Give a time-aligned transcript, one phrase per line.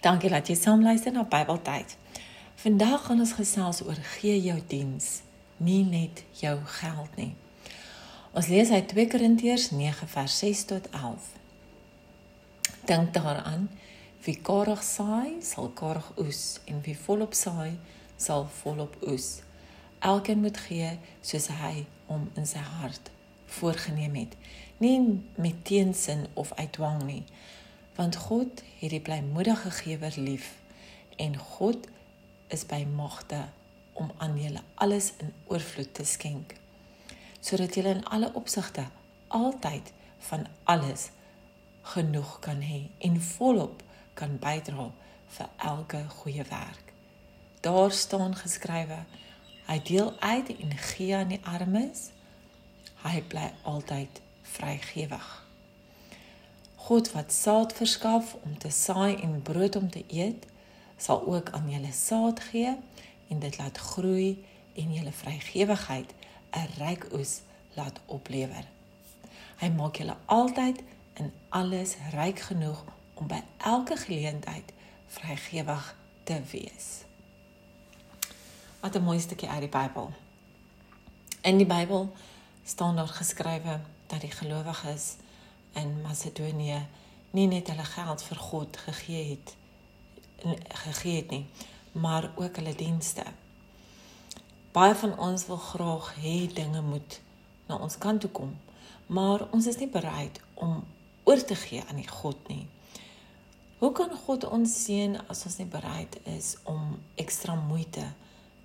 [0.00, 1.96] Dankie dat jy saam luister na Bybeltyd.
[2.62, 5.20] Vandag gaan ons gesels oor gee jou diens,
[5.56, 7.34] nie net jou geld nie.
[8.32, 11.28] Ons lees uit 2 Korintiërs 9 vers 6 tot 11.
[12.88, 13.68] Dink daaraan,
[14.24, 17.76] wie karig saai, sal karig oes en wie volop saai,
[18.16, 19.42] sal volop oes.
[20.00, 23.12] Elkeen moet gee soos hy hom in sy hart
[23.50, 24.32] voorgenem het,
[24.80, 24.96] nie
[25.36, 27.24] met teensin of uit dwang nie
[28.00, 30.48] want God het die blymoedige gewer lief
[31.20, 31.88] en God
[32.48, 33.42] is by magte
[33.92, 36.54] om aan julle alles in oorvloed te skenk
[37.40, 38.86] sodat julle in alle opsigte
[39.28, 39.92] altyd
[40.30, 41.10] van alles
[41.92, 43.82] genoeg kan hê en volop
[44.14, 44.90] kan bydra
[45.36, 46.92] vir elke goeie werk.
[47.60, 48.98] Daar staan geskrywe:
[49.66, 52.10] Hy deel uit en gee aan die armes.
[53.04, 55.49] Hy bly altyd vrygewig.
[56.90, 60.46] God wat saad verskaf om te saai en brood om te eet,
[60.96, 62.72] sal ook aan julle saad gee
[63.28, 66.10] en dit laat groei en julle vrygewigheid
[66.50, 67.40] 'n ryk oes
[67.74, 68.66] laat oplewer.
[69.62, 70.82] Hy maak julle altyd
[71.14, 74.72] in alles ryk genoeg om by elke geleentheid
[75.06, 77.04] vrygewig te wees.
[78.80, 80.10] Wat 'n mooi stukkie uit die Bybel.
[81.40, 82.12] In die Bybel
[82.64, 85.16] staan daar geskrywe dat die gelowiges
[85.78, 86.80] in Macedonië
[87.36, 89.56] nie net hulle geld vir God gegee het
[90.68, 91.46] gegee het nie,
[91.92, 93.24] maar ook hulle dienste.
[94.72, 97.20] Baie van ons wil graag hê dinge moet
[97.68, 98.54] na ons kant toe kom,
[99.06, 100.80] maar ons is nie bereid om
[101.28, 102.66] oor te gee aan die God nie.
[103.80, 108.04] Hoe kan God ons seën as ons nie bereid is om ekstra moeite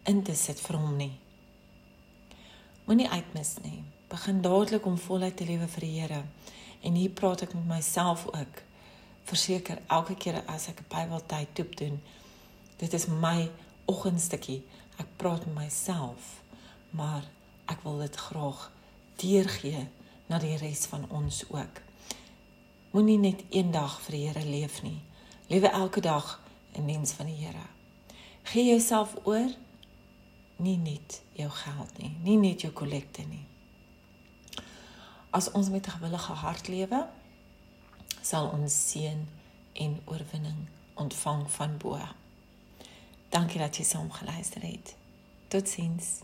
[0.09, 1.13] in te sit vir hom nie?
[2.85, 3.79] Moenie uitmis nie.
[4.11, 6.21] Begin dadelik om voluit te lewe vir die Here.
[6.81, 8.61] En hier praat ek met myself ook.
[9.23, 12.01] Verseker elke keer as ek 'n Bybeltyd toep doen,
[12.77, 13.49] dit is my
[13.85, 14.63] oggendstukkie.
[14.97, 16.41] Ek praat met myself,
[16.89, 17.23] maar
[17.65, 18.71] ek wil dit graag
[19.15, 19.87] deurgee
[20.25, 21.81] na die res van ons ook.
[22.91, 25.01] Moenie net eendag vir die Here leef nie.
[25.47, 27.67] Lewe elke dag in diens van die Here.
[28.43, 29.49] Gee jouself oor
[30.55, 33.45] nie net jou geld nie, nie net jou kollekte nie
[35.35, 37.07] as ons met 'n gewillige hart lewe,
[38.21, 39.27] sal ons seën
[39.73, 41.99] en oorwinning ontvang van bo.
[43.29, 44.95] Dankie dat jy saam geluister het.
[45.47, 46.21] Totsiens.